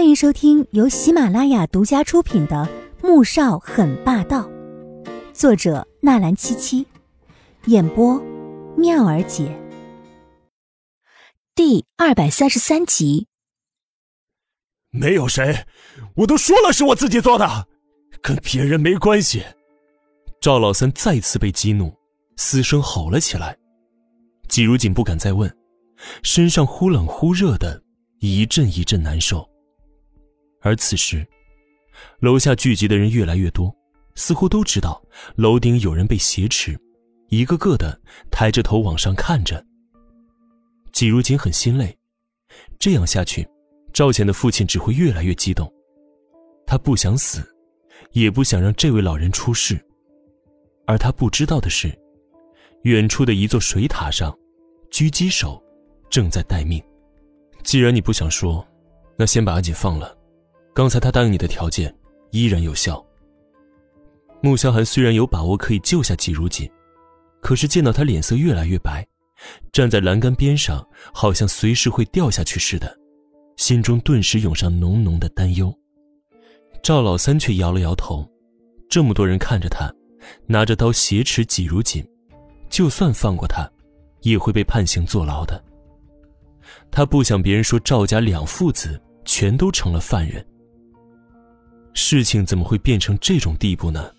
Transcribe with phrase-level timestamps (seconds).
[0.00, 2.66] 欢迎收听由喜马拉雅独家出品的
[3.06, 4.48] 《穆少很霸道》，
[5.34, 6.86] 作者纳兰七七，
[7.66, 8.18] 演播
[8.78, 9.54] 妙儿姐。
[11.54, 13.26] 第二百三十三集。
[14.88, 15.66] 没有谁，
[16.16, 17.68] 我都说了是我自己做的，
[18.22, 19.44] 跟别人没关系。
[20.40, 21.94] 赵老三再次被激怒，
[22.38, 23.54] 嘶声吼了起来。
[24.48, 25.54] 季如锦不敢再问，
[26.22, 27.82] 身上忽冷忽热的，
[28.20, 29.46] 一阵一阵难受。
[30.60, 31.26] 而此时，
[32.20, 33.74] 楼下聚集的人越来越多，
[34.14, 35.02] 似乎都知道
[35.36, 36.78] 楼顶有人被挟持，
[37.28, 37.98] 一个个的
[38.30, 39.64] 抬着头往上看着。
[40.92, 41.96] 季如锦很心累，
[42.78, 43.48] 这样下去，
[43.92, 45.72] 赵显的父亲只会越来越激动。
[46.66, 47.42] 他不想死，
[48.12, 49.80] 也不想让这位老人出事。
[50.86, 51.96] 而他不知道的是，
[52.82, 54.36] 远处的一座水塔上，
[54.90, 55.62] 狙击手
[56.10, 56.82] 正在待命。
[57.62, 58.66] 既然你不想说，
[59.16, 60.16] 那先把阿锦放了。
[60.72, 61.94] 刚才他答应你的条件
[62.30, 63.04] 依然有效。
[64.42, 66.70] 穆萧寒虽然有把握可以救下季如锦，
[67.40, 69.06] 可是见到他脸色越来越白，
[69.72, 72.96] 站在栏杆边上，好像随时会掉下去似的，
[73.56, 75.74] 心中顿时涌上浓浓的担忧。
[76.82, 78.26] 赵老三却摇了摇头，
[78.88, 79.92] 这么多人看着他，
[80.46, 82.02] 拿着刀挟持季如锦，
[82.70, 83.70] 就算放过他，
[84.22, 85.62] 也会被判刑坐牢的。
[86.90, 90.42] 他不想别人说赵家两父子全都成了犯人。
[91.92, 94.12] 事情怎么会变成这种地步呢？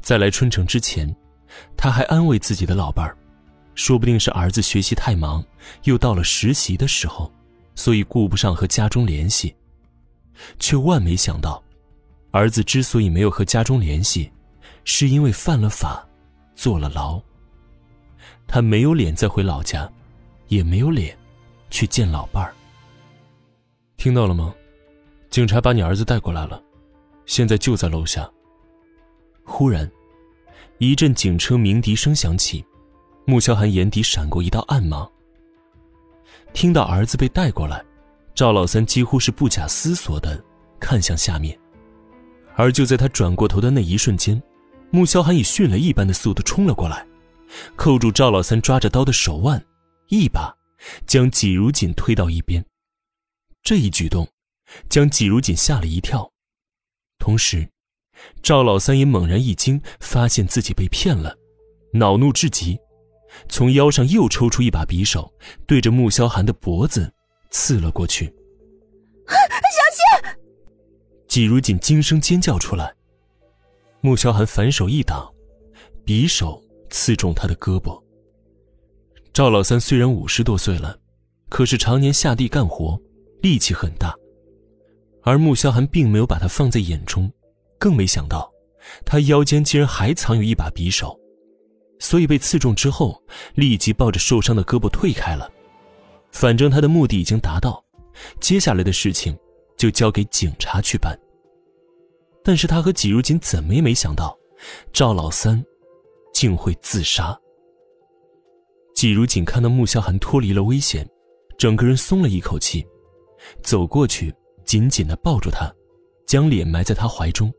[0.00, 1.14] 在来春城之前，
[1.76, 3.16] 他还安慰自己的老伴儿，
[3.74, 5.44] 说不定是儿子学习太忙，
[5.84, 7.32] 又到了实习的时候，
[7.74, 9.54] 所以顾不上和家中联系。
[10.58, 11.62] 却万没想到，
[12.30, 14.30] 儿子之所以没有和家中联系，
[14.84, 16.06] 是因为犯了法，
[16.54, 17.20] 坐了牢。
[18.46, 19.90] 他没有脸再回老家，
[20.46, 21.16] 也没有脸
[21.70, 22.54] 去见老伴儿。
[23.96, 24.54] 听到了吗？
[25.30, 26.62] 警察把你儿子带过来了，
[27.26, 28.28] 现在就在楼下。
[29.44, 29.90] 忽然，
[30.78, 32.64] 一阵警车鸣笛声响起，
[33.26, 35.10] 穆萧寒眼底闪过一道暗芒。
[36.54, 37.84] 听到儿子被带过来，
[38.34, 40.42] 赵老三几乎是不假思索的
[40.80, 41.56] 看向下面，
[42.56, 44.42] 而就在他转过头的那一瞬间，
[44.90, 47.06] 穆萧寒以迅雷一般的速度冲了过来，
[47.76, 49.62] 扣住赵老三抓着刀的手腕，
[50.08, 50.56] 一把
[51.06, 52.64] 将季如锦推到一边。
[53.62, 54.26] 这一举动。
[54.88, 56.30] 将季如锦吓了一跳，
[57.18, 57.68] 同时，
[58.42, 61.36] 赵老三也猛然一惊，发现自己被骗了，
[61.92, 62.78] 恼怒至极，
[63.48, 65.32] 从腰上又抽出一把匕首，
[65.66, 67.12] 对着穆萧寒的脖子
[67.50, 68.26] 刺了过去。
[69.28, 70.38] 小心！
[71.28, 72.94] 季如锦惊声尖叫出来，
[74.00, 75.32] 穆萧寒反手一挡，
[76.04, 78.02] 匕首刺中他的胳膊。
[79.32, 80.98] 赵老三虽然五十多岁了，
[81.48, 83.00] 可是常年下地干活，
[83.42, 84.17] 力气很大。
[85.22, 87.30] 而穆萧寒并没有把他放在眼中，
[87.78, 88.50] 更没想到，
[89.04, 91.18] 他腰间竟然还藏有一把匕首，
[91.98, 93.22] 所以被刺中之后，
[93.54, 95.50] 立即抱着受伤的胳膊退开了。
[96.30, 97.84] 反正他的目的已经达到，
[98.40, 99.36] 接下来的事情
[99.76, 101.18] 就交给警察去办。
[102.42, 104.38] 但是他和季如锦怎么也没想到，
[104.92, 105.62] 赵老三
[106.32, 107.38] 竟会自杀。
[108.94, 111.08] 季如锦看到穆萧寒脱离了危险，
[111.58, 112.86] 整个人松了一口气，
[113.62, 114.34] 走过去。
[114.68, 115.74] 紧紧的抱住他，
[116.26, 117.50] 将脸埋在他怀中。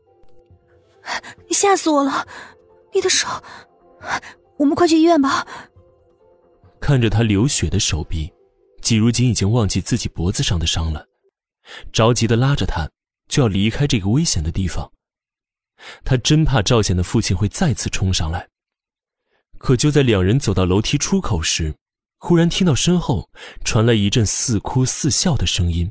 [1.48, 2.24] 你吓死我了！
[2.94, 3.26] 你的手，
[4.56, 5.44] 我们快去医院吧。
[6.80, 8.32] 看着他流血的手臂，
[8.80, 11.04] 季如锦已经忘记自己脖子上的伤了，
[11.92, 12.88] 着急的拉着他
[13.26, 14.92] 就要离开这个危险的地方。
[16.04, 18.48] 他真怕赵显的父亲会再次冲上来。
[19.58, 21.74] 可就在两人走到楼梯出口时，
[22.18, 23.28] 忽然听到身后
[23.64, 25.90] 传来一阵似哭似笑的声音。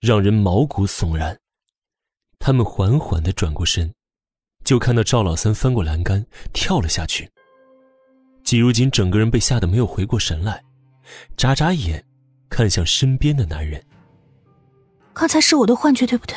[0.00, 1.38] 让人毛骨悚然。
[2.38, 3.92] 他们缓缓的转过身，
[4.64, 6.24] 就看到赵老三翻过栏杆
[6.54, 7.30] 跳了下去。
[8.42, 10.64] 季如锦整个人被吓得没有回过神来，
[11.36, 12.02] 眨眨眼，
[12.48, 13.84] 看向身边的男人。
[15.12, 16.34] 刚才是我的幻觉，对不对？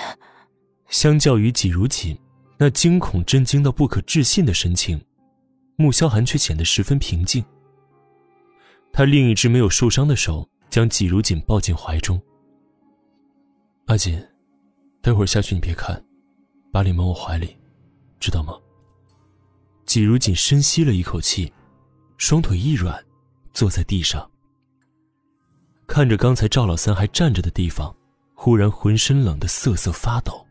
[0.89, 2.19] 相较于季如锦
[2.57, 5.01] 那惊恐、震惊到不可置信的神情，
[5.77, 7.43] 穆萧寒却显得十分平静。
[8.91, 12.21] 他另一只没有受伤的手将季如锦抱进怀中。
[13.87, 14.17] 阿锦，
[15.01, 16.03] 待会儿下去你别看，
[16.71, 17.57] 把脸蒙我怀里，
[18.19, 18.53] 知道吗？
[19.85, 21.51] 季如锦深吸了一口气，
[22.17, 23.03] 双腿一软，
[23.53, 24.31] 坐在地上，
[25.85, 27.93] 看着刚才赵老三还站着的地方，
[28.33, 30.47] 忽然浑身冷得瑟瑟发抖。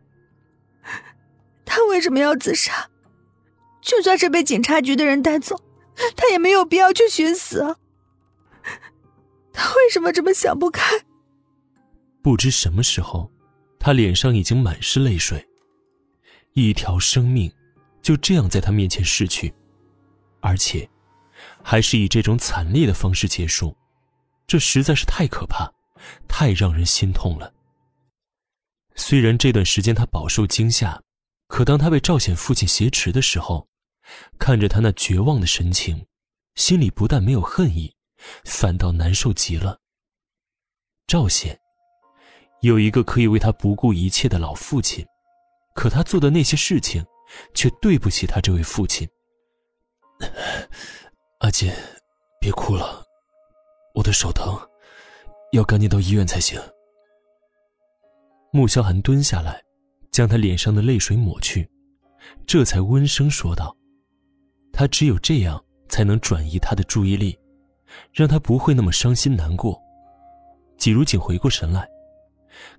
[1.64, 2.90] 他为什么要自杀？
[3.80, 5.58] 就算是被警察局的人带走，
[6.14, 7.76] 他也没有必要去寻死啊。
[9.54, 10.84] 他为什么这么想不开？
[12.22, 13.30] 不知什么时候，
[13.78, 15.44] 他脸上已经满是泪水。
[16.52, 17.52] 一条生命
[18.00, 19.52] 就这样在他面前逝去，
[20.40, 20.88] 而且
[21.62, 23.76] 还是以这种惨烈的方式结束，
[24.46, 25.72] 这实在是太可怕，
[26.28, 27.52] 太让人心痛了。
[28.94, 31.02] 虽然这段时间他饱受惊吓，
[31.48, 33.66] 可当他被赵显父亲挟持的时候，
[34.38, 36.06] 看着他那绝望的神情，
[36.54, 37.94] 心里不但没有恨意，
[38.44, 39.80] 反倒难受极了。
[41.06, 41.58] 赵显
[42.62, 45.04] 有一个可以为他不顾一切的老父亲，
[45.74, 47.04] 可他做的那些事情，
[47.54, 49.08] 却对不起他这位父亲。
[51.40, 51.72] 阿锦，
[52.40, 53.04] 别哭了，
[53.94, 54.56] 我的手疼，
[55.50, 56.60] 要赶紧到医院才行。
[58.52, 59.60] 穆萧寒蹲下来，
[60.12, 61.68] 将他脸上的泪水抹去，
[62.46, 63.76] 这才温声说道
[64.72, 67.36] ：“他只有这样，才能转移他的注意力，
[68.12, 69.82] 让他不会那么伤心难过。”
[70.78, 71.88] 季如锦回过神来，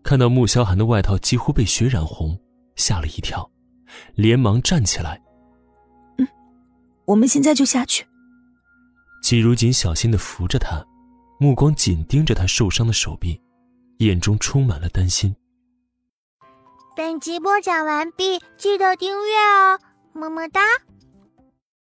[0.04, 2.40] 看到穆萧寒的外套几乎被血染红，
[2.76, 3.50] 吓了一跳，
[4.16, 5.22] 连忙站起来
[6.18, 6.28] ：“嗯，
[7.06, 8.06] 我们现在就下去。”
[9.24, 10.86] 季如锦小心的扶着他，
[11.40, 13.42] 目光紧盯着他受伤的手臂，
[14.00, 15.36] 眼中充满了担心。
[16.96, 19.80] 本集播讲完毕，记得订阅哦，
[20.14, 20.62] 么么哒。